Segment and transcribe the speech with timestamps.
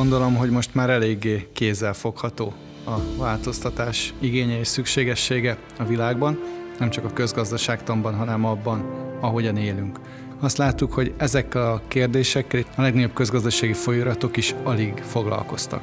[0.00, 2.52] gondolom, hogy most már eléggé kézzel fogható
[2.86, 6.38] a változtatás igénye és szükségessége a világban,
[6.78, 8.84] nem csak a közgazdaságtanban, hanem abban,
[9.20, 10.00] ahogyan élünk.
[10.40, 15.82] Azt láttuk, hogy ezekkel a kérdésekkel a legnagyobb közgazdasági folyóiratok is alig foglalkoztak.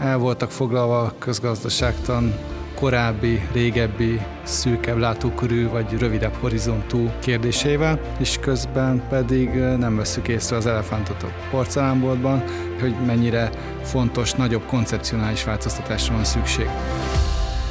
[0.00, 2.34] El voltak foglalva a közgazdaságtan
[2.74, 10.66] korábbi, régebbi, szűkebb látókörű vagy rövidebb horizontú kérdésével, és közben pedig nem veszük észre az
[10.66, 12.44] elefántot a porcelánboltban,
[12.80, 13.50] hogy mennyire
[13.82, 16.68] fontos, nagyobb koncepcionális változtatásra van szükség.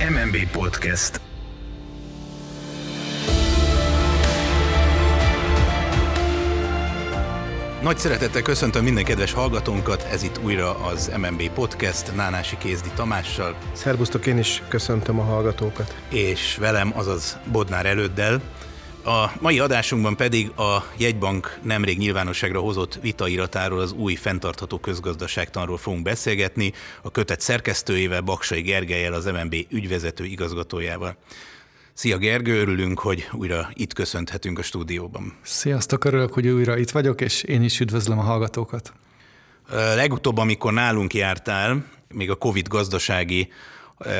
[0.09, 1.21] MMB Podcast
[7.85, 13.55] Nagy szeretettel köszöntöm minden kedves hallgatónkat, ez itt újra az MMB Podcast Nánási Kézdi Tamással.
[13.73, 15.95] Szerbusztok, én is köszöntöm a hallgatókat.
[16.09, 18.41] És velem, azaz Bodnár előddel.
[19.05, 26.03] A mai adásunkban pedig a jegybank nemrég nyilvánosságra hozott vitairatáról, az új fenntartható közgazdaságtanról fogunk
[26.03, 31.15] beszélgetni, a kötet szerkesztőjével, Baksai Gergelyel, az MNB ügyvezető igazgatójával.
[31.93, 35.33] Szia Gergő, örülünk, hogy újra itt köszönhetünk a stúdióban.
[35.41, 38.93] Sziasztok, örülök, hogy újra itt vagyok, és én is üdvözlöm a hallgatókat.
[39.95, 43.51] Legutóbb, amikor nálunk jártál, még a Covid gazdasági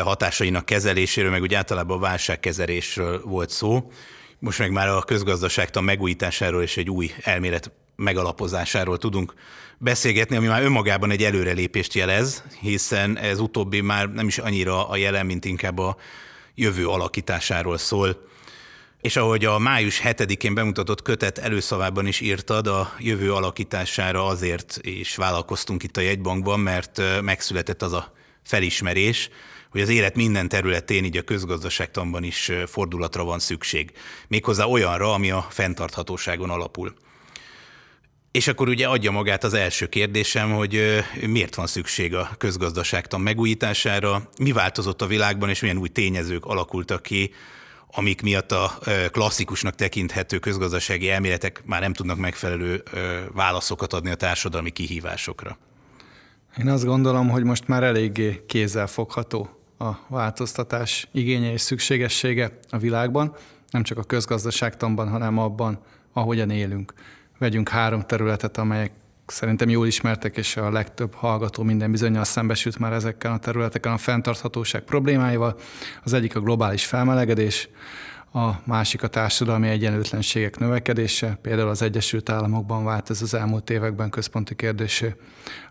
[0.04, 3.92] hatásainak kezeléséről, meg úgy általában a válságkezelésről volt szó.
[4.40, 9.34] Most meg már a közgazdaságtan megújításáról és egy új elmélet megalapozásáról tudunk
[9.78, 14.96] beszélgetni, ami már önmagában egy előrelépést jelez, hiszen ez utóbbi már nem is annyira a
[14.96, 15.98] jelen, mint inkább a
[16.56, 18.28] jövő alakításáról szól.
[19.02, 25.16] És ahogy a május 7-én bemutatott kötet előszavában is írtad, a jövő alakítására azért is
[25.16, 29.30] vállalkoztunk itt a jegybankban, mert megszületett az a felismerés,
[29.76, 33.92] hogy az élet minden területén, így a közgazdaságtanban is fordulatra van szükség.
[34.28, 36.94] Méghozzá olyanra, ami a fenntarthatóságon alapul.
[38.32, 44.30] És akkor ugye adja magát az első kérdésem, hogy miért van szükség a közgazdaságtan megújítására,
[44.40, 47.32] mi változott a világban, és milyen új tényezők alakultak ki,
[47.92, 48.80] amik miatt a
[49.12, 52.84] klasszikusnak tekinthető közgazdasági elméletek már nem tudnak megfelelő
[53.34, 55.58] válaszokat adni a társadalmi kihívásokra.
[56.58, 62.78] Én azt gondolom, hogy most már eléggé kézzel fogható a változtatás igénye és szükségessége a
[62.78, 63.36] világban,
[63.70, 65.80] nem csak a közgazdaságtanban, hanem abban,
[66.14, 66.94] ahogyan élünk
[67.38, 68.92] vegyünk három területet, amelyek
[69.26, 73.98] szerintem jól ismertek, és a legtöbb hallgató minden bizonyal szembesült már ezekkel a területeken a
[73.98, 75.58] fenntarthatóság problémáival.
[76.04, 77.70] Az egyik a globális felmelegedés,
[78.36, 84.10] a másik a társadalmi egyenlőtlenségek növekedése, például az Egyesült Államokban vált ez az elmúlt években
[84.10, 85.16] központi kérdésé.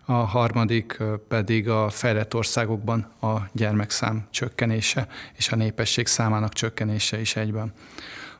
[0.05, 7.35] A harmadik pedig a fejlett országokban a gyermekszám csökkenése és a népesség számának csökkenése is
[7.35, 7.73] egyben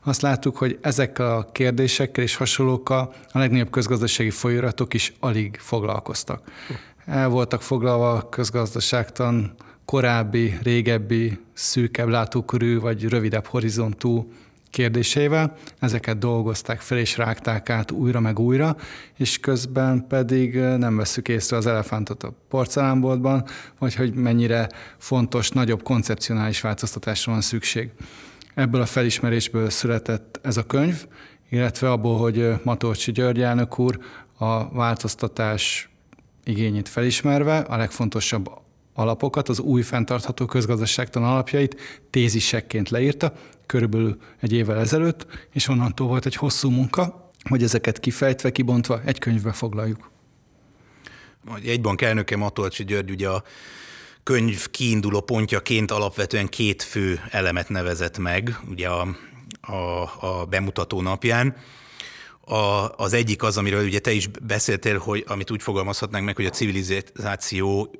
[0.02, 6.50] azt láttuk, hogy ezekkel a kérdésekkel és hasonlókkal a legnagyobb közgazdasági folyóiratok is alig foglalkoztak.
[7.06, 9.54] El voltak foglalva a közgazdaságtan
[9.86, 14.32] korábbi, régebbi, szűkebb látókörű vagy rövidebb horizontú
[14.70, 18.76] kérdésével, ezeket dolgozták fel és rágták át újra meg újra,
[19.16, 23.44] és közben pedig nem veszük észre az elefántot a porcelánboltban,
[23.78, 27.90] vagy hogy mennyire fontos, nagyobb koncepcionális változtatásra van szükség.
[28.54, 31.06] Ebből a felismerésből született ez a könyv,
[31.50, 33.98] illetve abból, hogy Matolcsi György elnök úr
[34.38, 35.90] a változtatás
[36.44, 38.64] igényét felismerve a legfontosabb
[38.96, 41.76] alapokat, az új fenntartható közgazdaságtan alapjait
[42.10, 43.32] tézisekként leírta,
[43.66, 49.18] körülbelül egy évvel ezelőtt, és onnantól volt egy hosszú munka, hogy ezeket kifejtve, kibontva egy
[49.18, 50.10] könyvbe foglaljuk.
[51.64, 53.42] Egy bank elnöke Matolcsi György ugye a
[54.22, 59.16] könyv kiinduló pontjaként alapvetően két fő elemet nevezett meg, ugye a,
[59.60, 61.56] a, a bemutató napján.
[62.48, 66.46] A, az egyik az, amiről ugye te is beszéltél, hogy amit úgy fogalmazhatnánk meg, hogy
[66.46, 67.94] a civilizáció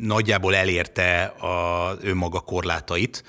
[0.00, 3.24] nagyjából elérte a önmaga korlátait.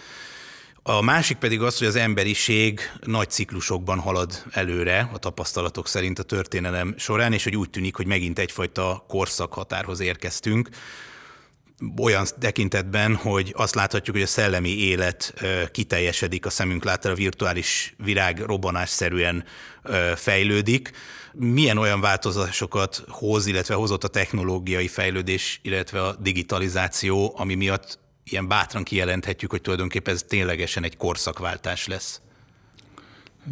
[0.83, 6.23] A másik pedig az, hogy az emberiség nagy ciklusokban halad előre a tapasztalatok szerint a
[6.23, 10.69] történelem során, és hogy úgy tűnik, hogy megint egyfajta korszakhatárhoz érkeztünk,
[12.01, 15.33] olyan tekintetben, hogy azt láthatjuk, hogy a szellemi élet
[15.71, 19.43] kiteljesedik a szemünk láttára, a virtuális virág robbanásszerűen
[20.15, 20.91] fejlődik.
[21.33, 28.47] Milyen olyan változásokat hoz, illetve hozott a technológiai fejlődés, illetve a digitalizáció, ami miatt ilyen
[28.47, 32.21] bátran kijelenthetjük, hogy tulajdonképpen ez ténylegesen egy korszakváltás lesz?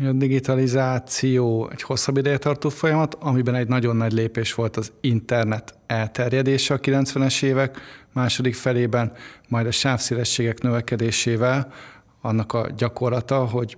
[0.02, 5.76] A digitalizáció egy hosszabb ideje tartó folyamat, amiben egy nagyon nagy lépés volt az internet
[5.88, 7.80] elterjedése a 90-es évek
[8.14, 9.14] második felében,
[9.48, 11.74] majd a sávszélességek növekedésével
[12.22, 13.78] annak a gyakorlata, hogy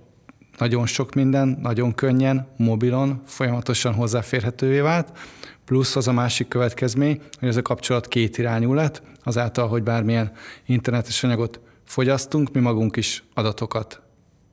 [0.60, 5.18] nagyon sok minden, nagyon könnyen, mobilon, folyamatosan hozzáférhetővé vált,
[5.64, 10.32] plusz az a másik következmény, hogy ez a kapcsolat két irányú lett, azáltal, hogy bármilyen
[10.66, 14.02] internetes anyagot fogyasztunk, mi magunk is adatokat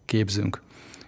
[0.06, 0.62] képzünk.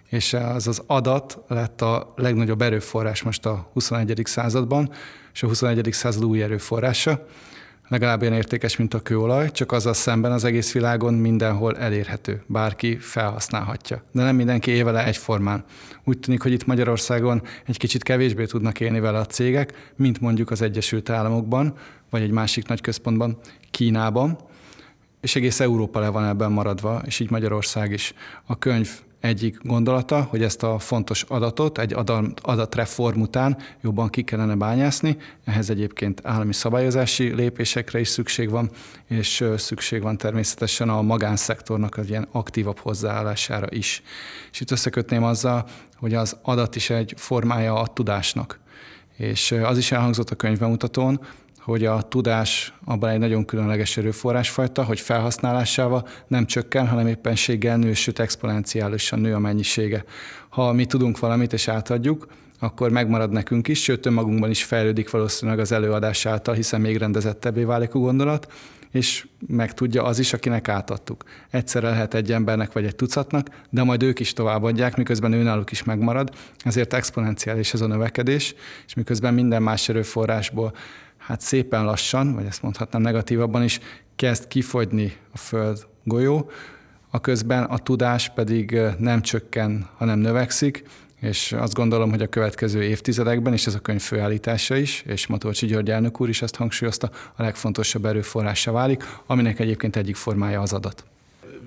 [0.08, 4.20] És az az adat lett a legnagyobb erőforrás most a 21.
[4.24, 4.90] században,
[5.32, 5.88] és a 21.
[5.92, 7.26] század új erőforrása
[7.90, 12.42] legalább olyan értékes, mint a kőolaj, csak azzal szemben az egész világon mindenhol elérhető.
[12.46, 14.02] Bárki felhasználhatja.
[14.12, 15.64] De nem mindenki él vele egyformán.
[16.04, 20.50] Úgy tűnik, hogy itt Magyarországon egy kicsit kevésbé tudnak élni vele a cégek, mint mondjuk
[20.50, 21.74] az Egyesült Államokban,
[22.10, 23.38] vagy egy másik nagy központban,
[23.70, 24.38] Kínában,
[25.20, 28.14] és egész Európa le van ebben maradva, és így Magyarország is.
[28.46, 28.90] A könyv
[29.20, 35.16] egyik gondolata, hogy ezt a fontos adatot egy adat, adatreform után jobban ki kellene bányászni.
[35.44, 38.70] Ehhez egyébként állami szabályozási lépésekre is szükség van,
[39.06, 44.02] és szükség van természetesen a magánszektornak az ilyen aktívabb hozzáállására is.
[44.52, 48.58] És itt összekötném azzal, hogy az adat is egy formája a tudásnak.
[49.16, 51.20] És az is elhangzott a könyvbemutatón,
[51.62, 57.92] hogy a tudás abban egy nagyon különleges erőforrásfajta, hogy felhasználásával nem csökken, hanem éppenséggel nő,
[57.92, 60.04] sőt exponenciálisan nő a mennyisége.
[60.48, 62.26] Ha mi tudunk valamit és átadjuk,
[62.58, 67.62] akkor megmarad nekünk is, sőt önmagunkban is fejlődik valószínűleg az előadás által, hiszen még rendezettebbé
[67.64, 68.52] válik a gondolat,
[68.90, 71.24] és meg tudja az is, akinek átadtuk.
[71.50, 75.84] Egyszerre lehet egy embernek vagy egy tucatnak, de majd ők is továbbadják, miközben őnáluk is
[75.84, 78.54] megmarad, ezért exponenciális ez a növekedés,
[78.86, 80.74] és miközben minden más erőforrásból
[81.30, 83.80] hát szépen lassan, vagy ezt mondhatnám negatívabban is,
[84.16, 86.50] kezd kifogyni a Föld golyó,
[87.10, 90.84] a közben a tudás pedig nem csökken, hanem növekszik,
[91.20, 95.66] és azt gondolom, hogy a következő évtizedekben, és ez a könyv főállítása is, és Matolcsi
[95.66, 100.72] György elnök úr is ezt hangsúlyozta, a legfontosabb erőforrása válik, aminek egyébként egyik formája az
[100.72, 101.04] adat.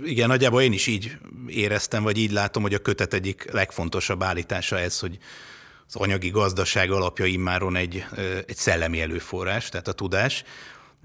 [0.06, 1.18] Igen, nagyjából én is így
[1.48, 5.18] éreztem, vagy így látom, hogy a kötet egyik legfontosabb állítása ez, hogy
[5.88, 8.06] az anyagi gazdaság alapja immáron egy,
[8.48, 10.44] egy szellemi előforrás, tehát a tudás.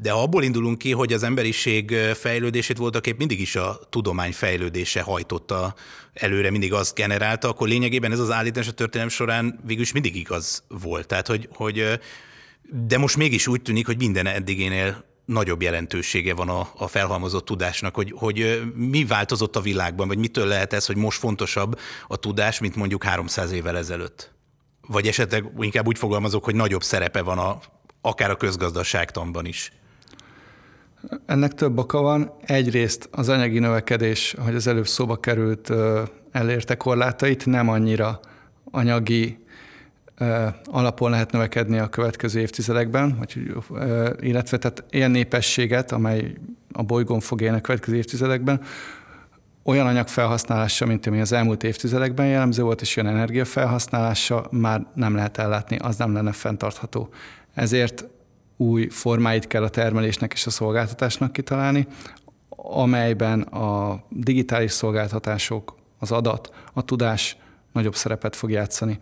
[0.01, 4.33] De ha abból indulunk ki, hogy az emberiség fejlődését voltak épp mindig is a tudomány
[4.33, 5.75] fejlődése hajtotta
[6.13, 10.17] előre, mindig azt generálta, akkor lényegében ez az állítás a történelem során végül is mindig
[10.17, 11.07] igaz volt.
[11.07, 12.01] Tehát, hogy, hogy
[12.87, 17.95] de most mégis úgy tűnik, hogy minden eddigénél nagyobb jelentősége van a, a felhalmozott tudásnak,
[17.95, 21.79] hogy, hogy mi változott a világban, vagy mitől lehet ez, hogy most fontosabb
[22.09, 24.38] a tudás, mint mondjuk 300 évvel ezelőtt?
[24.89, 27.59] Vagy esetleg inkább úgy fogalmazok, hogy nagyobb szerepe van a,
[28.01, 29.73] akár a közgazdaságtanban is?
[31.27, 32.33] Ennek több oka van.
[32.41, 35.73] Egyrészt az anyagi növekedés, hogy az előbb szóba került,
[36.33, 38.21] elérte korlátait, nem annyira
[38.71, 39.39] anyagi
[40.65, 43.53] alapon lehet növekedni a következő évtizedekben, vagy,
[44.21, 46.35] illetve tehát ilyen népességet, amely
[46.73, 48.63] a bolygón fog élni a következő évtizedekben,
[49.69, 55.39] olyan anyagfelhasználása, mint ami az elmúlt évtizedekben jellemző volt, és olyan energiafelhasználása már nem lehet
[55.39, 57.09] ellátni, az nem lenne fenntartható.
[57.55, 58.05] Ezért
[58.57, 61.87] új formáit kell a termelésnek és a szolgáltatásnak kitalálni,
[62.57, 67.37] amelyben a digitális szolgáltatások, az adat, a tudás
[67.73, 68.99] nagyobb szerepet fog játszani.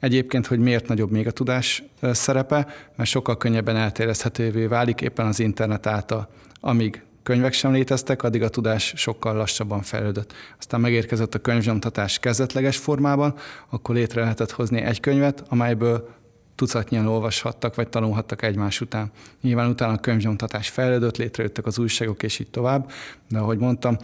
[0.00, 2.66] Egyébként, hogy miért nagyobb még a tudás szerepe,
[2.96, 6.28] mert sokkal könnyebben elterjeszthetővé válik éppen az internet által.
[6.60, 10.32] Amíg könyvek sem léteztek, addig a tudás sokkal lassabban fejlődött.
[10.58, 13.34] Aztán megérkezett a könyvnyomtatás kezdetleges formában,
[13.68, 16.08] akkor létre lehetett hozni egy könyvet, amelyből
[16.54, 19.10] tucatnyian olvashattak, vagy tanulhattak egymás után.
[19.42, 22.90] Nyilván utána a könyvnyomtatás fejlődött, létrejöttek az újságok, és így tovább,
[23.28, 23.96] de ahogy mondtam,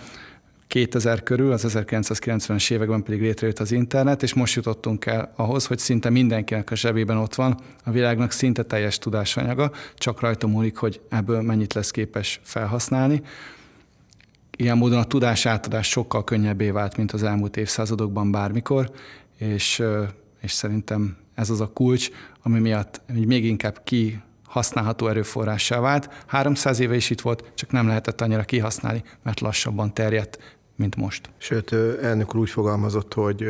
[0.71, 5.79] 2000 körül, az 1990-es években pedig létrejött az internet, és most jutottunk el ahhoz, hogy
[5.79, 11.01] szinte mindenkinek a zsebében ott van a világnak szinte teljes tudásanyaga, csak rajta múlik, hogy
[11.09, 13.23] ebből mennyit lesz képes felhasználni.
[14.57, 18.91] Ilyen módon a tudás átadás sokkal könnyebbé vált, mint az elmúlt évszázadokban bármikor,
[19.39, 19.83] és,
[20.41, 22.09] és szerintem ez az a kulcs,
[22.43, 26.25] ami miatt még inkább ki használható erőforrássá vált.
[26.27, 31.31] 300 éve is itt volt, csak nem lehetett annyira kihasználni, mert lassabban terjedt, mint most.
[31.39, 31.73] Sőt,
[32.03, 33.43] elnök úr úgy fogalmazott, hogy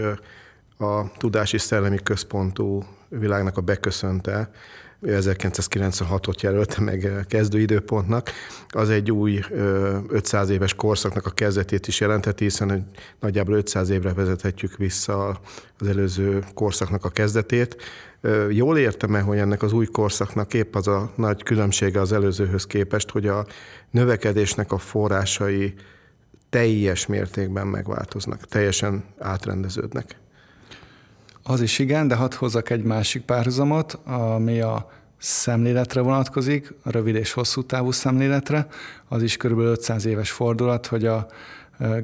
[0.79, 4.51] a tudási szellemi központú világnak a beköszönte,
[5.03, 8.31] 1996-ot jelölte meg kezdő időpontnak,
[8.69, 9.41] az egy új
[10.09, 15.41] 500 éves korszaknak a kezdetét is jelentheti, hiszen nagyjából 500 évre vezethetjük vissza
[15.79, 17.77] az előző korszaknak a kezdetét.
[18.51, 23.11] Jól értem-e, hogy ennek az új korszaknak épp az a nagy különbsége az előzőhöz képest,
[23.11, 23.47] hogy a
[23.91, 25.75] növekedésnek a forrásai
[26.50, 30.16] teljes mértékben megváltoznak, teljesen átrendeződnek.
[31.42, 37.14] Az is igen, de hadd hozzak egy másik párhuzamot, ami a szemléletre vonatkozik, a rövid
[37.14, 38.66] és hosszú távú szemléletre.
[39.09, 41.26] Az is körülbelül 500 éves fordulat, hogy a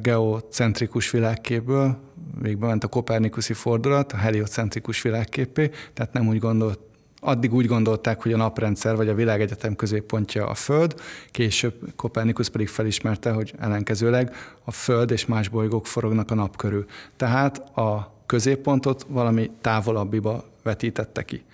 [0.03, 1.99] geocentrikus világképből
[2.41, 6.79] végbe ment a kopernikuszi fordulat, a heliocentrikus világképé, tehát nem úgy gondolt,
[7.21, 10.95] addig úgy gondolták, hogy a naprendszer vagy a világegyetem középpontja a Föld,
[11.31, 16.85] később Kopernikus pedig felismerte, hogy ellenkezőleg a Föld és más bolygók forognak a nap körül.
[17.17, 21.45] Tehát a középpontot valami távolabbiba vetítette ki.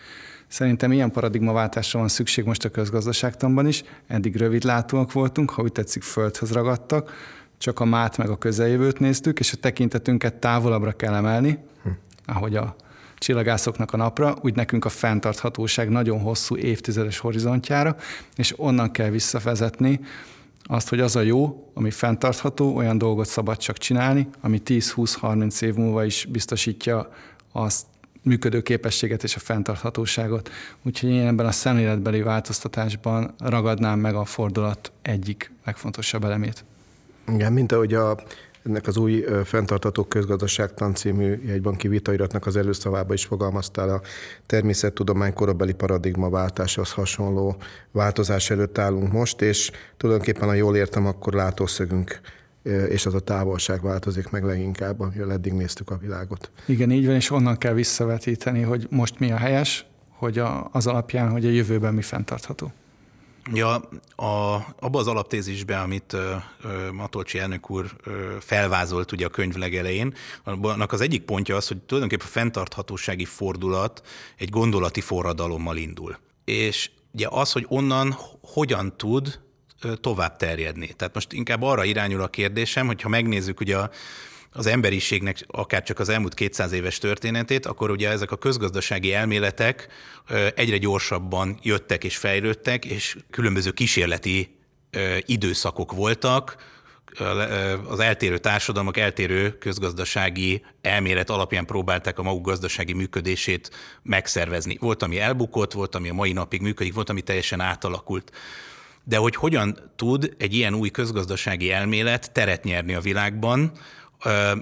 [0.49, 3.85] Szerintem ilyen paradigmaváltásra van szükség most a közgazdaságtanban is.
[4.07, 7.13] Eddig rövidlátóak voltunk, ha úgy tetszik, földhöz ragadtak,
[7.59, 11.89] csak a mát meg a közeljövőt néztük, és a tekintetünket távolabbra kell emelni, hm.
[12.27, 12.77] ahogy a
[13.23, 17.97] csillagászoknak a napra, úgy nekünk a fenntarthatóság nagyon hosszú évtizedes horizontjára,
[18.37, 20.01] és onnan kell visszavezetni
[20.65, 25.75] azt, hogy az a jó, ami fenntartható, olyan dolgot szabad csak csinálni, ami 10-20-30 év
[25.75, 27.13] múlva is biztosítja
[27.53, 27.87] azt
[28.23, 30.51] működő képességet és a fenntarthatóságot.
[30.83, 36.65] Úgyhogy én ebben a szemléletbeli változtatásban ragadnám meg a fordulat egyik legfontosabb elemét.
[37.29, 38.23] Igen, mint ahogy a,
[38.65, 44.01] ennek az új fenntartató közgazdaságtan című jegybanki vitairatnak az előszavába is fogalmaztál a
[44.47, 47.57] természettudomány korabeli paradigmaváltáshoz hasonló
[47.91, 52.21] változás előtt állunk most, és tulajdonképpen, ha jól értem, akkor látószögünk
[52.89, 56.51] és az a távolság változik meg leginkább, amivel eddig néztük a világot.
[56.67, 60.87] Igen, így van, és onnan kell visszavetíteni, hogy most mi a helyes, hogy a, az
[60.87, 62.73] alapján, hogy a jövőben mi fenntartható.
[63.53, 63.75] Ja,
[64.17, 70.15] a, abba az alaptézisben, amit uh, Matolcsi elnök úr uh, felvázolt ugye a könyv legelején,
[70.45, 74.03] annak az egyik pontja az, hogy tulajdonképpen a fenntarthatósági fordulat
[74.37, 76.19] egy gondolati forradalommal indul.
[76.45, 79.41] És ugye az, hogy onnan hogyan tud
[80.01, 80.87] tovább terjedni.
[80.87, 83.91] Tehát most inkább arra irányul a kérdésem, hogy ha megnézzük ugye a,
[84.53, 89.89] az emberiségnek akár csak az elmúlt 200 éves történetét, akkor ugye ezek a közgazdasági elméletek
[90.55, 94.57] egyre gyorsabban jöttek és fejlődtek, és különböző kísérleti
[95.27, 96.71] időszakok voltak,
[97.89, 103.71] az eltérő társadalmak eltérő közgazdasági elmélet alapján próbálták a maguk gazdasági működését
[104.03, 104.77] megszervezni.
[104.81, 108.33] Volt, ami elbukott, volt, ami a mai napig működik, volt, ami teljesen átalakult.
[109.05, 113.73] De hogy hogyan tud egy ilyen új közgazdasági elmélet teret nyerni a világban,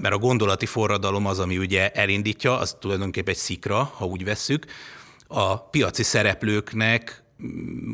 [0.01, 4.67] mert a gondolati forradalom az, ami ugye elindítja, az tulajdonképpen egy szikra, ha úgy vesszük,
[5.27, 7.23] a piaci szereplőknek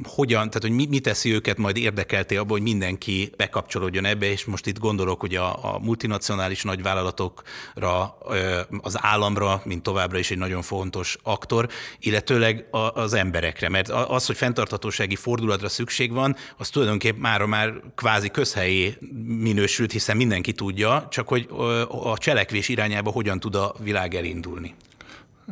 [0.04, 4.44] hogyan, tehát hogy mi, mi teszi őket majd érdekelté abban, hogy mindenki bekapcsolódjon ebbe, és
[4.44, 8.18] most itt gondolok hogy a, a multinacionális nagyvállalatokra,
[8.80, 14.36] az államra, mint továbbra is egy nagyon fontos aktor, illetőleg az emberekre, mert az, hogy
[14.36, 21.28] fenntarthatósági fordulatra szükség van, az tulajdonképpen már, már kvázi közhelyé minősült, hiszen mindenki tudja, csak
[21.28, 21.48] hogy
[21.88, 24.74] a cselekvés irányába hogyan tud a világ elindulni.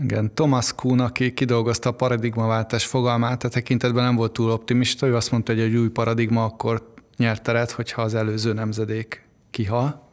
[0.02, 5.16] Igen, Thomas Kuhn, aki kidolgozta a paradigmaváltás fogalmát, a tekintetben nem volt túl optimista, ő
[5.16, 10.08] azt mondta, hogy egy új paradigma akkor nyert teret, hogyha az előző nemzedék kihal.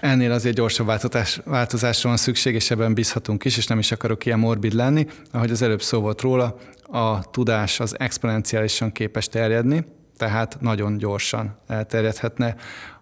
[0.00, 4.26] Ennél azért gyorsabb változás, változásra van szükség, és ebben bízhatunk is, és nem is akarok
[4.26, 5.06] ilyen morbid lenni.
[5.32, 9.84] Ahogy az előbb szó volt róla, a tudás az exponenciálisan képes terjedni,
[10.16, 12.56] tehát nagyon gyorsan elterjedhetne,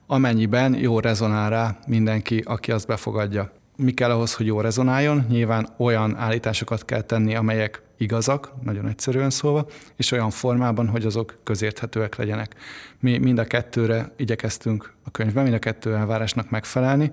[0.06, 5.26] amennyiben jó rezonál rá mindenki, aki azt befogadja mi kell ahhoz, hogy jó rezonáljon?
[5.28, 9.66] Nyilván olyan állításokat kell tenni, amelyek igazak, nagyon egyszerűen szólva,
[9.96, 12.54] és olyan formában, hogy azok közérthetőek legyenek.
[13.00, 17.10] Mi mind a kettőre igyekeztünk a könyvben, mind a kettő elvárásnak megfelelni.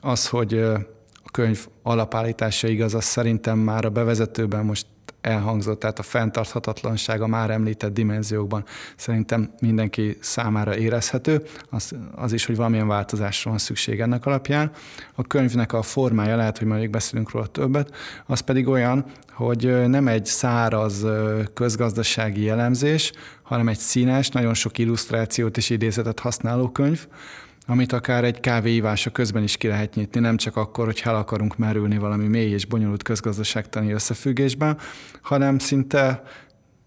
[0.00, 0.58] Az, hogy
[1.24, 4.86] a könyv alapállítása igaz, az szerintem már a bevezetőben most
[5.22, 8.64] elhangzott, tehát a fenntarthatatlanság a már említett dimenziókban
[8.96, 14.70] szerintem mindenki számára érezhető, az, az is, hogy valamilyen változásra van szükség ennek alapján.
[15.14, 17.94] A könyvnek a formája, lehet, hogy majd beszélünk róla többet,
[18.26, 21.04] az pedig olyan, hogy nem egy száraz
[21.54, 23.12] közgazdasági jellemzés,
[23.42, 27.06] hanem egy színes, nagyon sok illusztrációt és idézetet használó könyv,
[27.66, 31.56] amit akár egy kávéívása közben is ki lehet nyitni, nem csak akkor, hogy el akarunk
[31.56, 34.78] merülni valami mély és bonyolult közgazdaságtani összefüggésben,
[35.20, 36.22] hanem szinte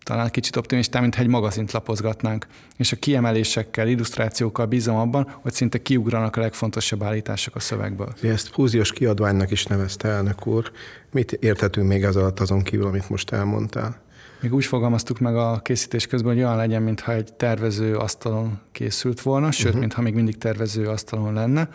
[0.03, 2.47] talán kicsit optimistán, mintha egy magazint lapozgatnánk.
[2.77, 8.13] És a kiemelésekkel, illusztrációkkal bízom abban, hogy szinte kiugranak a legfontosabb állítások a szövegből.
[8.21, 10.71] Ezt fúziós kiadványnak is nevezte elnök úr.
[11.11, 14.03] Mit érthetünk még az alatt azon kívül, amit most elmondtál?
[14.45, 19.21] Még úgy fogalmaztuk meg a készítés közben, hogy olyan legyen, mintha egy tervező asztalon készült
[19.21, 19.79] volna, sőt, uh-huh.
[19.79, 21.69] mintha még mindig tervező asztalon lenne.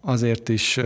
[0.00, 0.80] Azért is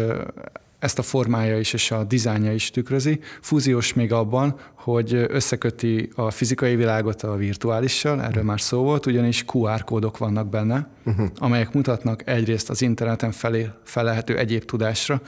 [0.78, 3.20] ezt a formája is és a dizájnja is tükrözi.
[3.40, 9.44] Fúziós még abban, hogy összeköti a fizikai világot a virtuálissal, erről már szó volt, ugyanis
[9.52, 11.26] QR kódok vannak benne, uh-huh.
[11.36, 15.20] amelyek mutatnak egyrészt az interneten felé felelhető egyéb tudásra,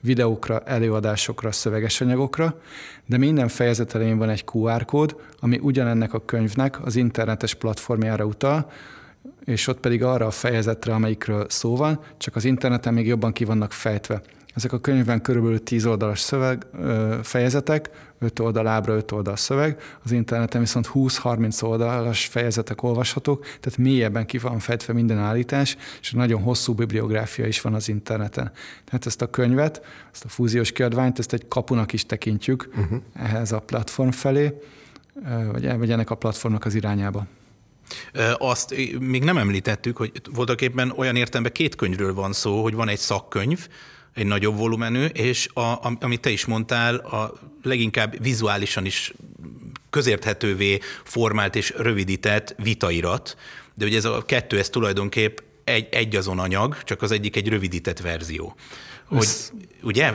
[0.00, 2.60] videókra, előadásokra, szöveges anyagokra,
[3.06, 8.24] de minden fejezet elején van egy QR kód, ami ugyanennek a könyvnek az internetes platformjára
[8.24, 8.70] utal,
[9.44, 13.44] és ott pedig arra a fejezetre, amelyikről szó van, csak az interneten még jobban ki
[13.44, 14.22] vannak fejtve.
[14.56, 16.66] Ezek a könyvben körülbelül 10 oldalas szöveg,
[17.22, 23.78] fejezetek, 5 oldal ábra, 5 oldal szöveg, az interneten viszont 20-30 oldalas fejezetek olvashatók, tehát
[23.78, 28.52] mélyebben ki van fejtve minden állítás, és nagyon hosszú bibliográfia is van az interneten.
[28.84, 33.00] Tehát ezt a könyvet, ezt a fúziós kiadványt, ezt egy kapunak is tekintjük uh-huh.
[33.14, 34.52] ehhez a platform felé,
[35.78, 37.26] vagy ennek a platformnak az irányába.
[38.38, 42.88] Azt még nem említettük, hogy voltak éppen olyan értelemben két könyvről van szó, hogy van
[42.88, 43.68] egy szakkönyv,
[44.16, 47.32] egy nagyobb volumenű, és a, amit te is mondtál, a
[47.62, 49.12] leginkább vizuálisan is
[49.90, 53.36] közérthetővé formált és rövidített vitairat,
[53.74, 57.48] de ugye ez a kettő, ez tulajdonképp egy, egy azon anyag, csak az egyik egy
[57.48, 58.56] rövidített verzió.
[59.08, 59.50] Hogy, Össz,
[59.82, 60.14] ugye?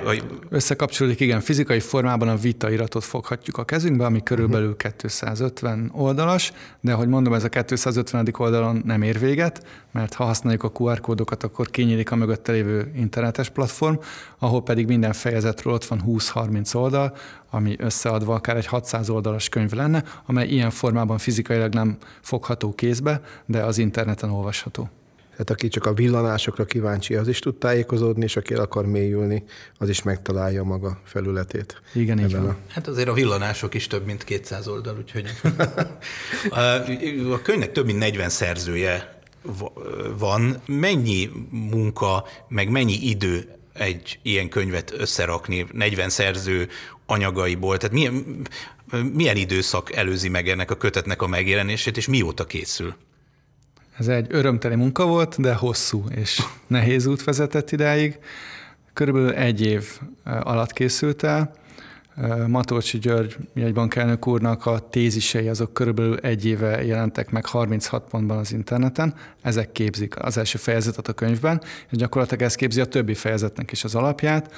[0.50, 7.08] Összekapcsolódik, igen, fizikai formában a vitairatot foghatjuk a kezünkbe, ami körülbelül 250 oldalas, de ahogy
[7.08, 8.28] mondom, ez a 250.
[8.38, 12.92] oldalon nem ér véget, mert ha használjuk a QR kódokat, akkor kinyílik a mögötte lévő
[12.96, 13.96] internetes platform,
[14.38, 17.16] ahol pedig minden fejezetről ott van 20-30 oldal,
[17.50, 23.22] ami összeadva akár egy 600 oldalas könyv lenne, amely ilyen formában fizikailag nem fogható kézbe,
[23.46, 24.90] de az interneten olvasható.
[25.44, 29.44] Tehát aki csak a villanásokra kíváncsi, az is tud tájékozódni, és aki el akar mélyülni,
[29.78, 31.82] az is megtalálja maga felületét.
[31.94, 32.46] Igen, így van.
[32.46, 32.58] A...
[32.68, 35.30] Hát azért a villanások is több mint 200 oldal, úgyhogy
[37.34, 39.20] a könyvnek több mint 40 szerzője
[40.18, 40.62] van.
[40.66, 46.68] Mennyi munka, meg mennyi idő egy ilyen könyvet összerakni, 40 szerző
[47.06, 48.48] anyagaiból, tehát milyen,
[49.14, 52.96] milyen időszak előzi meg ennek a kötetnek a megjelenését, és mióta készül?
[53.98, 58.20] Ez egy örömteli munka volt, de hosszú és nehéz út vezetett idáig.
[58.94, 61.54] Körülbelül egy év alatt készült el.
[62.48, 68.52] Matolcsi György jegybankelnök úrnak a tézisei azok körülbelül egy éve jelentek meg 36 pontban az
[68.52, 69.14] interneten.
[69.42, 73.84] Ezek képzik az első fejezetet a könyvben, és gyakorlatilag ez képzi a többi fejezetnek is
[73.84, 74.54] az alapját.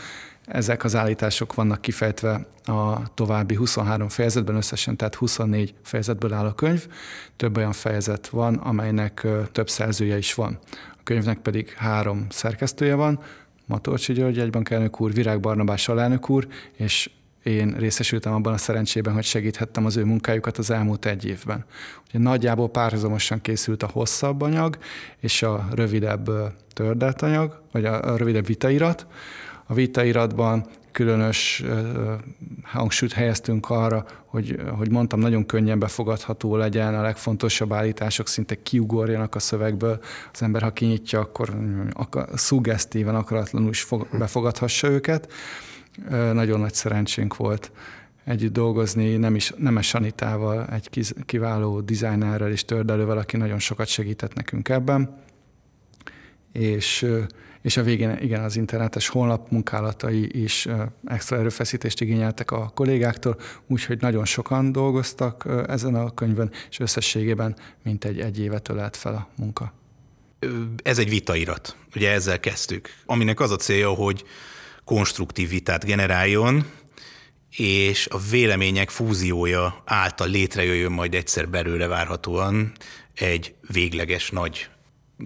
[0.46, 6.54] Ezek az állítások vannak kifejtve a további 23 fejezetben, összesen tehát 24 fejezetből áll a
[6.54, 6.88] könyv.
[7.36, 10.60] Több olyan fejezet van, amelynek több szerzője is van.
[10.72, 13.20] A könyvnek pedig három szerkesztője van,
[13.66, 17.10] Matolcsi György, egybankelnök úr, Virág Barnabás alelnök úr, és
[17.44, 21.66] én részesültem abban a szerencsében, hogy segíthettem az ő munkájukat az elmúlt egy évben.
[22.08, 24.78] Ugye nagyjából párhuzamosan készült a hosszabb anyag
[25.20, 26.30] és a rövidebb
[26.74, 29.08] tördelt anyag, vagy a rövidebb vitairat,
[29.66, 31.64] a vitairatban különös
[32.64, 39.36] hangsúlyt helyeztünk arra, hogy, hogy mondtam, nagyon könnyen befogadható legyen, a legfontosabb állítások szinte kiugorjanak
[39.36, 40.00] a szövegből.
[40.34, 41.58] Az ember, ha kinyitja, akkor
[42.34, 45.32] szuggesztíven, akaratlanul is fog, befogadhassa őket.
[46.10, 47.72] Nagyon nagy szerencsénk volt
[48.24, 54.34] együtt dolgozni, nem is Nemes Sanitával, egy kiváló dizájnerrel és tördelővel, aki nagyon sokat segített
[54.34, 55.18] nekünk ebben.
[56.52, 57.06] És
[57.64, 60.68] és a végén igen, az internetes honlap munkálatai is
[61.06, 68.20] extra erőfeszítést igényeltek a kollégáktól, úgyhogy nagyon sokan dolgoztak ezen a könyvön, és összességében mintegy
[68.20, 69.74] egy évet ölelt fel a munka.
[70.84, 74.24] Ez egy vitairat, ugye ezzel kezdtük, aminek az a célja, hogy
[74.84, 76.66] konstruktív vitát generáljon,
[77.58, 82.72] és a vélemények fúziója által létrejöjjön majd egyszer belőle várhatóan
[83.14, 84.68] egy végleges nagy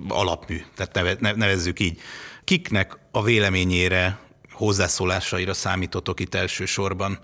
[0.07, 1.99] alapmű, tehát nevezzük így.
[2.43, 4.19] Kiknek a véleményére,
[4.51, 7.19] hozzászólásaira számítotok itt elsősorban?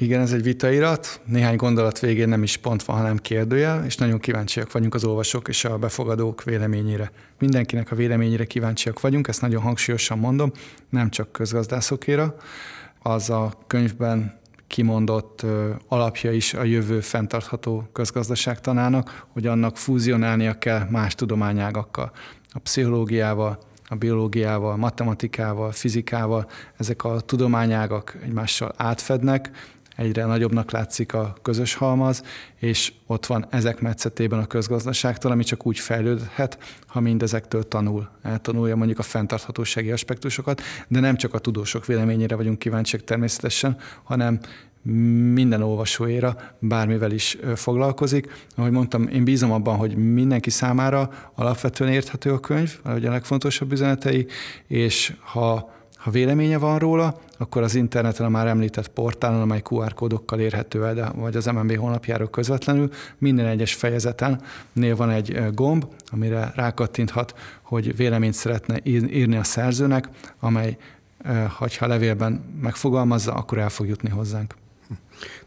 [0.00, 1.20] Igen, ez egy vitairat.
[1.24, 5.48] Néhány gondolat végén nem is pont van, hanem kérdője, és nagyon kíváncsiak vagyunk az olvasók
[5.48, 7.10] és a befogadók véleményére.
[7.38, 10.52] Mindenkinek a véleményére kíváncsiak vagyunk, ezt nagyon hangsúlyosan mondom,
[10.90, 12.36] nem csak közgazdászokéra.
[13.02, 14.37] Az a könyvben
[14.68, 15.46] kimondott
[15.88, 22.12] alapja is a jövő fenntartható közgazdaságtanának, hogy annak fúzionálnia kell más tudományágakkal,
[22.52, 29.50] a pszichológiával, a biológiával, matematikával, fizikával, ezek a tudományágak egymással átfednek,
[29.98, 32.22] egyre nagyobbnak látszik a közös halmaz,
[32.56, 38.76] és ott van ezek metszetében a közgazdaságtól, ami csak úgy fejlődhet, ha mindezektől tanul, eltanulja
[38.76, 44.40] mondjuk a fenntarthatósági aspektusokat, de nem csak a tudósok véleményére vagyunk kíváncsiak természetesen, hanem
[45.32, 48.46] minden olvasóéra bármivel is foglalkozik.
[48.56, 53.72] Ahogy mondtam, én bízom abban, hogy mindenki számára alapvetően érthető a könyv, ahogy a legfontosabb
[53.72, 54.26] üzenetei,
[54.66, 59.94] és ha ha véleménye van róla, akkor az interneten a már említett portálon, amely QR
[59.94, 64.40] kódokkal érhető el, de, vagy az MNB honlapjáról közvetlenül, minden egyes fejezeten
[64.72, 70.08] nél van egy gomb, amire rákattinthat, hogy véleményt szeretne írni a szerzőnek,
[70.40, 70.76] amely,
[71.78, 74.54] ha levélben megfogalmazza, akkor el fog jutni hozzánk.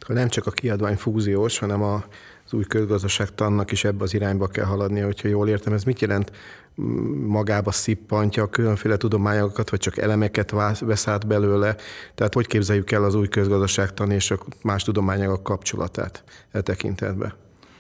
[0.08, 2.04] Nem csak a kiadvány fúziós, hanem a,
[2.46, 5.74] az új közgazdaságtannak is ebbe az irányba kell haladnia, hogyha jól értem.
[5.74, 6.32] Ez mit jelent?
[7.28, 11.76] Magába szippantja a különféle tudományokat, vagy csak elemeket vesz át belőle.
[12.16, 17.34] Tehát hogy képzeljük el az új közgazdaságtan és a más tudományok kapcsolatát e tekintetben?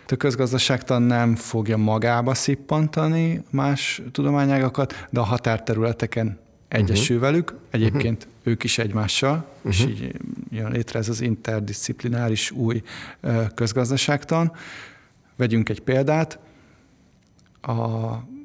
[0.07, 7.31] A közgazdaságtan nem fogja magába szippantani más tudományágakat, de a határterületeken egyesül uh-huh.
[7.31, 8.51] velük, egyébként uh-huh.
[8.51, 9.71] ők is egymással, uh-huh.
[9.71, 10.15] és így
[10.49, 12.81] jön létre ez az interdisziplináris új
[13.55, 14.51] közgazdaságtan.
[15.35, 16.39] Vegyünk egy példát,
[17.61, 17.71] a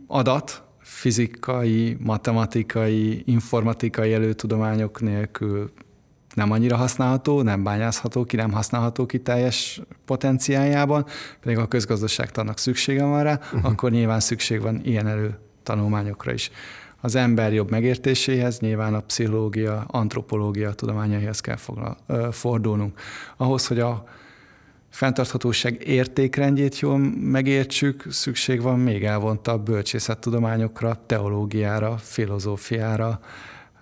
[0.06, 5.72] adat fizikai, matematikai, informatikai előtudományok nélkül
[6.34, 11.06] nem annyira használható, nem bányászható ki, nem használható ki teljes potenciájában,
[11.40, 13.64] pedig a közgazdaságtannak szüksége van rá, uh-huh.
[13.64, 16.50] akkor nyilván szükség van ilyen előtanulmányokra is.
[17.00, 21.58] Az ember jobb megértéséhez nyilván a pszichológia, antropológia tudományaihoz kell
[22.30, 22.98] fordulnunk.
[23.36, 24.04] Ahhoz, hogy a
[24.90, 33.20] fenntarthatóság értékrendjét jól megértsük, szükség van még elvontabb bölcsészettudományokra, teológiára, filozófiára,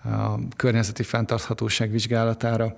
[0.04, 2.74] a környezeti fenntarthatóság vizsgálatára,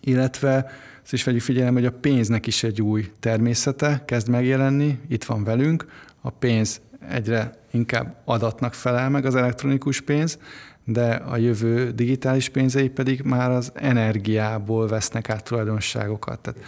[0.00, 0.70] illetve
[1.02, 5.44] azt is vegyük figyelembe, hogy a pénznek is egy új természete kezd megjelenni, itt van
[5.44, 5.86] velünk,
[6.20, 10.38] a pénz egyre inkább adatnak felel meg az elektronikus pénz,
[10.84, 16.40] de a jövő digitális pénzei pedig már az energiából vesznek át tulajdonságokat.
[16.40, 16.60] Tehát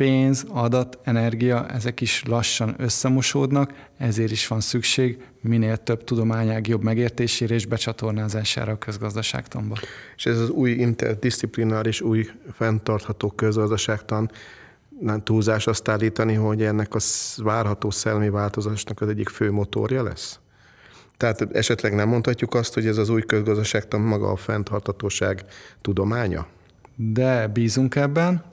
[0.00, 6.82] pénz, adat, energia, ezek is lassan összemosódnak, ezért is van szükség minél több tudományág jobb
[6.82, 9.76] megértésére és becsatornázására a közgazdaságtanba.
[10.16, 14.30] És ez az új interdisziplináris, új fenntartható közgazdaságtan
[15.00, 16.98] nem túlzás azt állítani, hogy ennek a
[17.36, 20.38] várható szellemi változásnak az egyik fő motorja lesz?
[21.16, 25.44] Tehát esetleg nem mondhatjuk azt, hogy ez az új közgazdaságtan maga a fenntarthatóság
[25.80, 26.46] tudománya?
[26.96, 28.44] De bízunk ebben,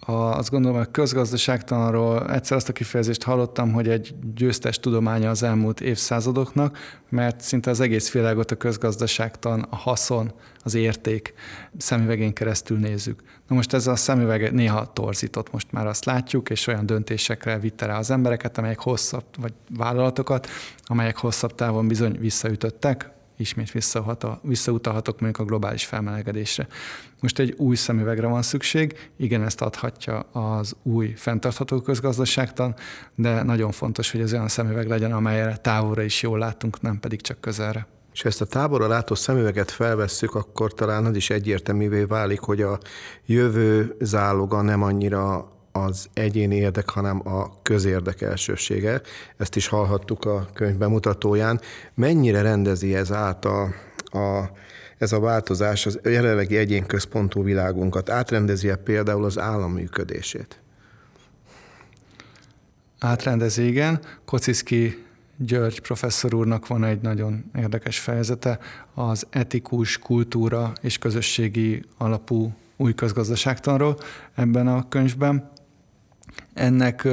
[0.00, 5.42] a, azt gondolom, a közgazdaságtanról egyszer azt a kifejezést hallottam, hogy egy győztes tudománya az
[5.42, 10.32] elmúlt évszázadoknak, mert szinte az egész világot a közgazdaságtan, a haszon,
[10.62, 11.34] az érték
[11.78, 13.22] szemüvegén keresztül nézzük.
[13.48, 17.86] Na most ez a szemüveg néha torzított, most már azt látjuk, és olyan döntésekre vitte
[17.86, 20.48] rá az embereket, amelyek hosszabb, vagy vállalatokat,
[20.84, 23.10] amelyek hosszabb távon bizony visszaütöttek,
[23.40, 23.72] ismét
[24.42, 26.66] visszautalhatok mondjuk a globális felmelegedésre.
[27.20, 32.74] Most egy új szemüvegre van szükség, igen, ezt adhatja az új fenntartható közgazdaságtan,
[33.14, 37.20] de nagyon fontos, hogy ez olyan szemüveg legyen, amelyre távolra is jól látunk, nem pedig
[37.20, 37.86] csak közelre.
[38.12, 42.78] És ezt a távolra látó szemüveget felvesszük, akkor talán az is egyértelművé válik, hogy a
[43.26, 49.00] jövő záloga nem annyira az egyéni érdek, hanem a közérdek elsősége.
[49.36, 51.60] Ezt is hallhattuk a könyv bemutatóján.
[51.94, 53.62] Mennyire rendezi ez át a,
[54.18, 54.50] a
[54.98, 58.10] ez a változás az jelenlegi egyénközpontú világunkat?
[58.10, 60.60] Átrendezi-e például az állam működését?
[62.98, 64.00] Átrendezi, igen.
[64.24, 65.04] Kociszki
[65.36, 68.58] György professzor úrnak van egy nagyon érdekes fejezete,
[68.94, 73.98] az etikus kultúra és közösségi alapú új közgazdaságtanról
[74.34, 75.50] ebben a könyvben.
[76.60, 77.08] Ennek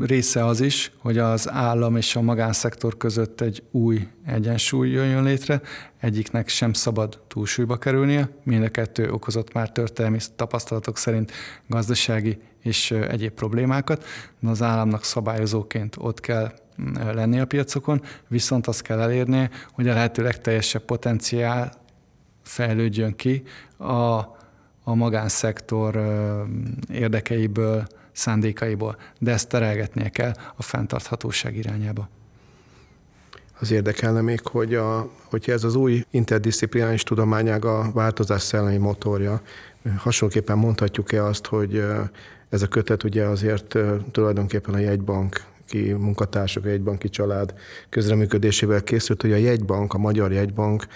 [0.00, 5.60] része az is, hogy az állam és a magánszektor között egy új egyensúly jön létre,
[6.00, 11.32] egyiknek sem szabad túlsúlyba kerülnie, mind a kettő okozott már történelmi tapasztalatok szerint
[11.66, 14.04] gazdasági és egyéb problémákat,
[14.40, 16.52] de az államnak szabályozóként ott kell
[17.12, 21.72] lenni a piacokon, viszont azt kell elérnie, hogy a lehető legteljesebb potenciál
[22.42, 23.42] fejlődjön ki
[23.76, 23.92] a,
[24.84, 26.02] a magánszektor
[26.92, 27.86] érdekeiből,
[28.18, 32.08] szándékaiból, de ezt terelgetnie kell a fenntarthatóság irányába.
[33.60, 39.42] Az érdekelne még, hogy a, hogyha ez az új interdisziplinális tudományág a változás szellemi motorja,
[39.96, 41.84] hasonlóképpen mondhatjuk-e azt, hogy
[42.48, 43.78] ez a kötet ugye azért
[44.12, 47.54] tulajdonképpen a jegybank ki munkatársak, a jegybanki család
[47.88, 50.86] közreműködésével készült, hogy a jegybank, a Magyar Jegybank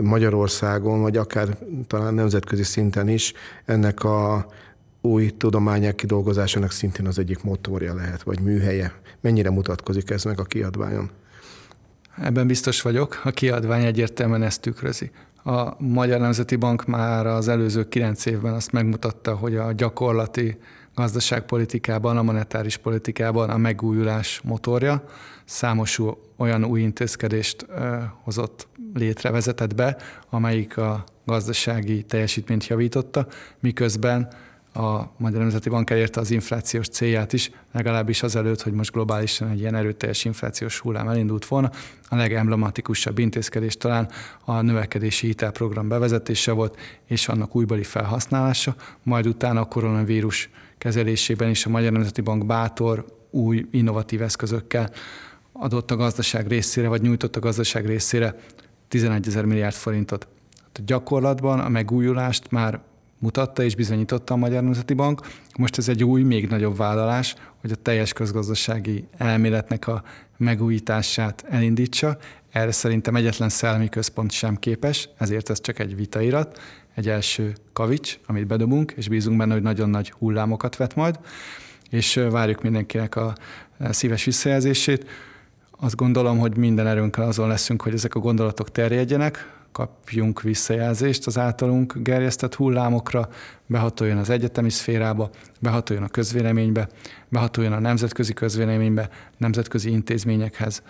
[0.00, 3.32] Magyarországon, vagy akár talán nemzetközi szinten is
[3.64, 4.46] ennek a
[5.02, 8.92] új tudományák kidolgozásának szintén az egyik motorja lehet, vagy műhelye.
[9.20, 11.10] Mennyire mutatkozik ez meg a kiadványon?
[12.18, 15.10] Ebben biztos vagyok, a kiadvány egyértelműen ezt tükrözi.
[15.44, 20.58] A Magyar Nemzeti Bank már az előző kilenc évben azt megmutatta, hogy a gyakorlati
[20.94, 25.04] gazdaságpolitikában, a monetáris politikában a megújulás motorja.
[25.44, 26.00] Számos
[26.36, 27.66] olyan új intézkedést
[28.22, 29.96] hozott létre, vezetett be,
[30.30, 33.26] amelyik a gazdasági teljesítményt javította,
[33.60, 34.28] miközben
[34.74, 39.58] a Magyar Nemzeti Bank elérte az inflációs célját is, legalábbis azelőtt, hogy most globálisan egy
[39.58, 41.70] ilyen erőteljes inflációs hullám elindult volna.
[42.08, 44.08] A legemblematikusabb intézkedés talán
[44.44, 51.66] a növekedési hitelprogram bevezetése volt, és annak újbeli felhasználása, majd utána a koronavírus kezelésében is
[51.66, 54.90] a Magyar Nemzeti Bank bátor, új, innovatív eszközökkel
[55.52, 58.34] adott a gazdaság részére, vagy nyújtott a gazdaság részére
[58.88, 60.28] 11 ezer milliárd forintot.
[60.74, 62.80] A gyakorlatban a megújulást már
[63.22, 65.26] mutatta és bizonyította a Magyar Nemzeti Bank.
[65.58, 70.02] Most ez egy új, még nagyobb vállalás, hogy a teljes közgazdasági elméletnek a
[70.36, 72.18] megújítását elindítsa.
[72.50, 76.60] Erre szerintem egyetlen szellemi központ sem képes, ezért ez csak egy vitairat,
[76.94, 81.18] egy első kavics, amit bedobunk, és bízunk benne, hogy nagyon nagy hullámokat vet majd,
[81.90, 83.34] és várjuk mindenkinek a
[83.90, 85.06] szíves visszajelzését.
[85.70, 91.38] Azt gondolom, hogy minden erőnkkel azon leszünk, hogy ezek a gondolatok terjedjenek, kapjunk visszajelzést az
[91.38, 93.28] általunk gerjesztett hullámokra,
[93.66, 95.30] behatoljon az egyetemi szférába,
[95.60, 96.88] behatoljon a közvéleménybe,
[97.28, 100.82] behatoljon a nemzetközi közvéleménybe, nemzetközi intézményekhez.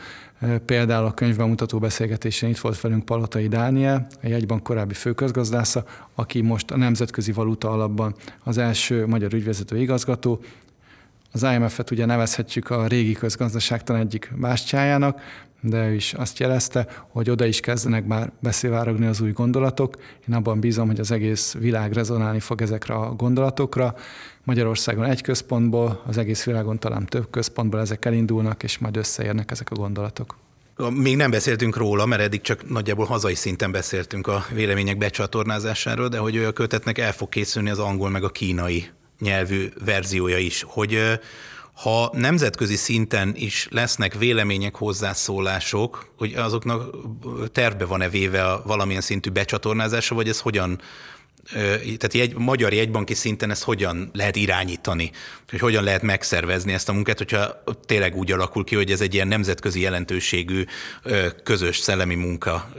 [0.66, 6.40] Például a könyvben mutató beszélgetésén itt volt velünk Palotai Dániel, a jegybank korábbi főközgazdásza, aki
[6.40, 8.14] most a Nemzetközi Valuta Alapban
[8.45, 10.40] az első magyar ügyvezető igazgató,
[11.33, 15.21] az IMF-et ugye nevezhetjük a régi közgazdaságtan egyik bástyájának,
[15.62, 19.96] de ő is azt jelezte, hogy oda is kezdenek már beszélvárogni az új gondolatok.
[20.29, 23.94] Én abban bízom, hogy az egész világ rezonálni fog ezekre a gondolatokra.
[24.44, 29.70] Magyarországon egy központból, az egész világon talán több központból ezek elindulnak, és majd összeérnek ezek
[29.70, 30.37] a gondolatok.
[30.90, 36.18] Még nem beszéltünk róla, mert eddig csak nagyjából hazai szinten beszéltünk a vélemények becsatornázásáról, de
[36.18, 41.20] hogy a kötetnek el fog készülni az angol meg a kínai nyelvű verziója is, hogy
[41.75, 46.97] ha nemzetközi szinten is lesznek vélemények, hozzászólások, hogy azoknak
[47.53, 50.81] terve van-e véve a valamilyen szintű becsatornázása, vagy ez hogyan
[51.83, 55.11] tehát egy magyar jegybanki szinten ezt hogyan lehet irányítani,
[55.51, 59.15] hogy hogyan lehet megszervezni ezt a munkát, hogyha tényleg úgy alakul ki, hogy ez egy
[59.15, 60.65] ilyen nemzetközi jelentőségű
[61.43, 62.73] közös szellemi munka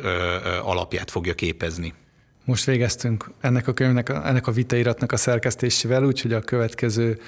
[0.61, 1.93] alapját fogja képezni.
[2.45, 7.19] Most végeztünk ennek a könyvnek, ennek a vitairatnak a szerkesztésével, úgyhogy a következő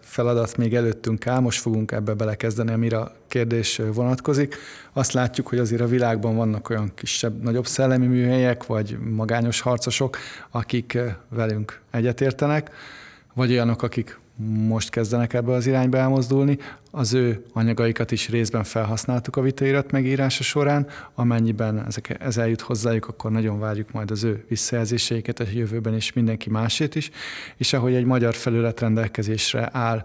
[0.00, 4.56] feladat még előttünk áll, most fogunk ebbe belekezdeni, amire a kérdés vonatkozik.
[4.92, 10.18] Azt látjuk, hogy azért a világban vannak olyan kisebb, nagyobb szellemi műhelyek, vagy magányos harcosok,
[10.50, 12.70] akik velünk egyetértenek,
[13.34, 16.58] vagy olyanok, akik most kezdenek ebbe az irányba elmozdulni.
[16.90, 20.86] Az ő anyagaikat is részben felhasználtuk a vitairat megírása során.
[21.14, 26.12] Amennyiben ezek, ez eljut hozzájuk, akkor nagyon várjuk majd az ő visszajelzéseiket a jövőben, és
[26.12, 27.10] mindenki másét is.
[27.56, 30.02] És ahogy egy magyar felület rendelkezésre áll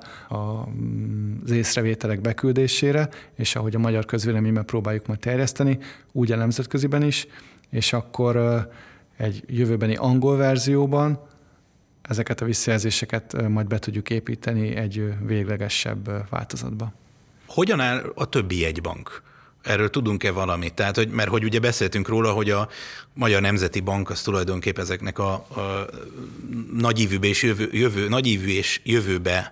[1.44, 5.78] az észrevételek beküldésére, és ahogy a magyar közvéleményben próbáljuk majd terjeszteni,
[6.12, 7.28] úgy a nemzetköziben is,
[7.70, 8.68] és akkor
[9.18, 11.28] egy jövőbeni angol verzióban
[12.10, 16.94] ezeket a visszajelzéseket majd be tudjuk építeni egy véglegesebb változatba.
[17.48, 19.22] Hogyan áll a többi jegybank?
[19.62, 20.74] Erről tudunk-e valamit?
[20.74, 22.70] Tehát, hogy, mert hogy ugye beszéltünk róla, hogy a
[23.14, 25.86] Magyar Nemzeti Bank az tulajdonképpen ezeknek a, a
[26.74, 29.52] nagyívűbe és jövő, jövő, nagyívű és jövőbe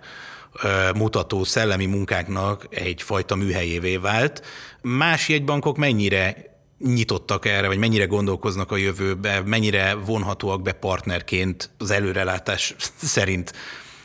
[0.94, 4.44] mutató szellemi munkáknak egyfajta műhelyévé vált.
[4.82, 11.90] Más jegybankok mennyire nyitottak erre, vagy mennyire gondolkoznak a jövőbe, mennyire vonhatóak be partnerként az
[11.90, 13.52] előrelátás szerint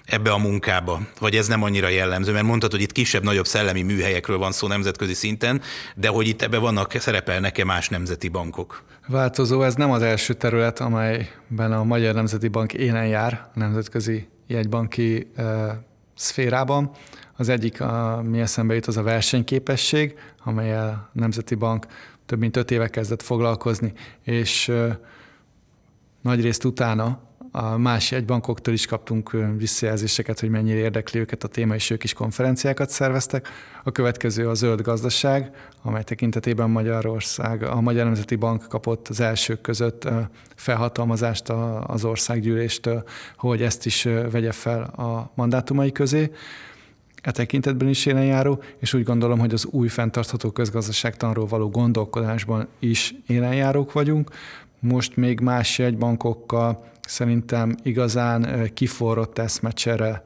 [0.05, 0.99] ebbe a munkába?
[1.19, 2.31] Vagy ez nem annyira jellemző?
[2.31, 5.61] Mert mondtad, hogy itt kisebb-nagyobb szellemi műhelyekről van szó nemzetközi szinten,
[5.95, 8.83] de hogy itt ebbe vannak, szerepelnek-e más nemzeti bankok?
[9.07, 14.27] Változó, ez nem az első terület, amelyben a Magyar Nemzeti Bank élen jár a nemzetközi
[14.47, 15.43] jegybanki e,
[16.15, 16.91] szférában.
[17.37, 21.87] Az egyik, ami eszembe jut, az a versenyképesség, amelyel a Nemzeti Bank
[22.25, 23.93] több mint öt éve kezdett foglalkozni,
[24.23, 24.71] és
[26.21, 27.19] nagyrészt utána
[27.51, 32.13] a más jegybankoktól is kaptunk visszajelzéseket, hogy mennyire érdekli őket a téma, és ők is
[32.13, 33.47] konferenciákat szerveztek.
[33.83, 39.61] A következő a zöld gazdaság, amely tekintetében Magyarország, a Magyar Nemzeti Bank kapott az elsők
[39.61, 40.09] között
[40.55, 41.49] felhatalmazást
[41.85, 43.03] az országgyűléstől,
[43.37, 46.31] hogy ezt is vegye fel a mandátumai közé
[47.23, 53.15] e tekintetben is élenjáró, és úgy gondolom, hogy az új fenntartható közgazdaságtanról való gondolkodásban is
[53.27, 54.29] élenjárók vagyunk.
[54.79, 60.23] Most még más jegybankokkal szerintem igazán kiforrott eszmecsere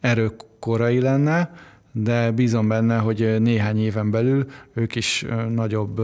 [0.00, 1.54] erőkorai lenne,
[1.92, 6.00] de bízom benne, hogy néhány éven belül ők is nagyobb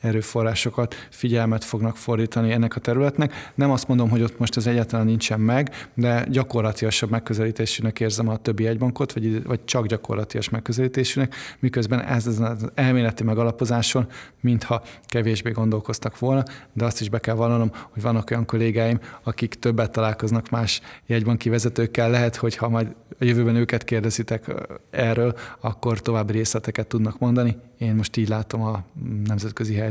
[0.00, 3.50] erőforrásokat, figyelmet fognak fordítani ennek a területnek.
[3.54, 8.36] Nem azt mondom, hogy ott most ez egyáltalán nincsen meg, de gyakorlatilasabb megközelítésűnek érzem a
[8.36, 12.42] többi egybankot, vagy, vagy csak gyakorlatias megközelítésűnek, miközben ez az
[12.74, 14.06] elméleti megalapozáson,
[14.40, 19.54] mintha kevésbé gondolkoztak volna, de azt is be kell vallanom, hogy vannak olyan kollégáim, akik
[19.54, 24.52] többet találkoznak más jegybanki vezetőkkel, lehet, hogy ha majd a jövőben őket kérdezitek
[24.90, 27.56] erről, akkor további részleteket tudnak mondani.
[27.78, 28.84] Én most így látom a
[29.24, 29.89] nemzetközi helyzetet.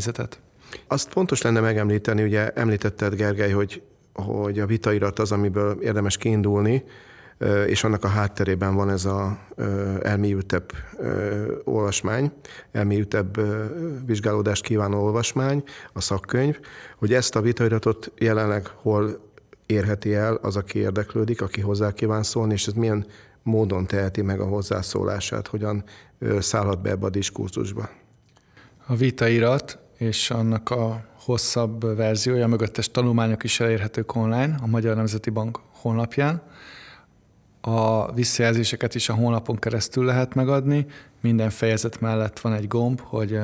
[0.88, 3.82] Azt fontos lenne megemlíteni, ugye említetted Gergely, hogy,
[4.14, 6.84] hogy a vitairat az, amiből érdemes kiindulni,
[7.66, 9.40] és annak a hátterében van ez a
[10.02, 10.72] elmélyültebb
[11.64, 12.32] olvasmány,
[12.72, 13.40] elmélyültebb
[14.06, 16.60] vizsgálódást kívánó olvasmány, a szakkönyv,
[16.98, 19.28] hogy ezt a vitairatot jelenleg hol
[19.66, 23.06] érheti el az, aki érdeklődik, aki hozzá kíván szólni, és ez milyen
[23.44, 25.84] módon teheti meg a hozzászólását, hogyan
[26.40, 27.90] szállhat be ebbe a diskurzusba.
[28.88, 35.30] A vitairat és annak a hosszabb verziója, mögöttes tanulmányok is elérhetők online a Magyar Nemzeti
[35.30, 36.42] Bank honlapján.
[37.62, 40.86] A visszajelzéseket is a honlapon keresztül lehet megadni.
[41.22, 43.40] Minden fejezet mellett van egy gomb, hogy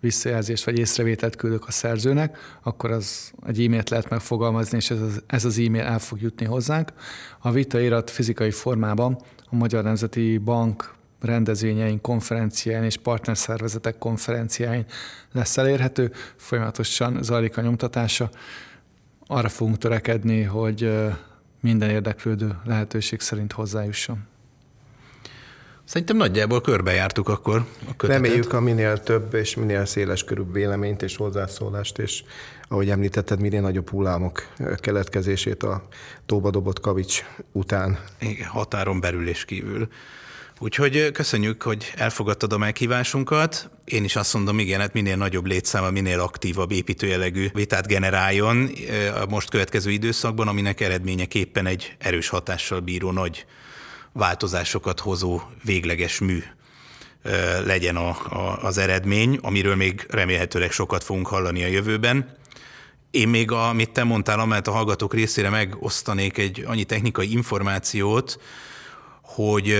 [0.00, 5.22] visszajelzést vagy észrevételt küldök a szerzőnek, akkor az egy e-mailt lehet megfogalmazni, és ez az,
[5.26, 6.92] ez az e-mail el fog jutni hozzánk.
[7.38, 9.18] A vitairat fizikai formában
[9.50, 14.86] a Magyar Nemzeti Bank rendezvényein, konferenciáin és partnerszervezetek konferenciáin
[15.32, 18.30] lesz elérhető, folyamatosan zajlik a nyomtatása.
[19.26, 20.92] Arra fogunk törekedni, hogy
[21.60, 24.18] minden érdeklődő lehetőség szerint hozzájusson.
[25.84, 27.56] Szerintem nagyjából körbejártuk akkor
[27.88, 28.22] a kötetet.
[28.22, 32.24] Reméljük a minél több és minél széles körű véleményt és hozzászólást, és
[32.68, 35.86] ahogy említetted, minél nagyobb hullámok keletkezését a
[36.26, 37.98] tóba dobott kavics után.
[38.20, 39.88] Igen, határon belül és kívül.
[40.58, 43.70] Úgyhogy köszönjük, hogy elfogadtad a meghívásunkat.
[43.84, 48.70] Én is azt mondom, igen, hát minél nagyobb létszáma, minél aktívabb építőjelegű vitát generáljon
[49.22, 53.46] a most következő időszakban, aminek eredményeképpen egy erős hatással bíró nagy
[54.12, 56.42] változásokat hozó végleges mű
[57.64, 62.36] legyen a, a, az eredmény, amiről még remélhetőleg sokat fogunk hallani a jövőben.
[63.10, 68.38] Én még, amit te mondtál, amelyet a hallgatók részére megosztanék egy annyi technikai információt,
[69.26, 69.70] hogy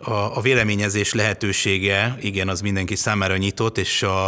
[0.00, 4.26] a, a véleményezés lehetősége, igen, az mindenki számára nyitott, és a,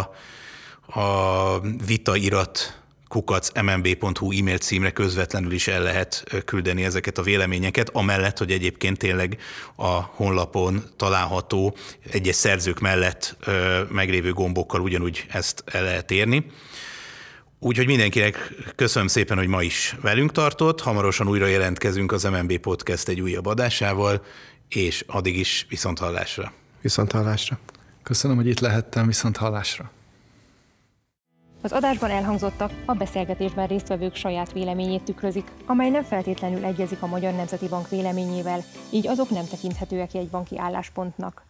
[1.00, 8.38] a vitairat kukac mmb.hu e-mail címre közvetlenül is el lehet küldeni ezeket a véleményeket, amellett,
[8.38, 9.38] hogy egyébként tényleg
[9.76, 11.76] a honlapon található
[12.10, 13.36] egyes szerzők mellett
[13.90, 16.46] meglévő gombokkal ugyanúgy ezt el lehet érni.
[17.60, 20.80] Úgyhogy mindenkinek köszönöm szépen, hogy ma is velünk tartott.
[20.80, 24.22] Hamarosan újra jelentkezünk az MNB Podcast egy újabb adásával,
[24.68, 26.52] és addig is viszont hallásra.
[26.80, 27.58] Viszont hallásra.
[28.02, 29.90] Köszönöm, hogy itt lehettem, viszont hallásra.
[31.62, 37.32] Az adásban elhangzottak a beszélgetésben résztvevők saját véleményét tükrözik, amely nem feltétlenül egyezik a Magyar
[37.32, 41.47] Nemzeti Bank véleményével, így azok nem tekinthetőek egy banki álláspontnak.